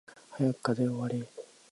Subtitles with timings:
[0.31, 1.29] 早く課題終われ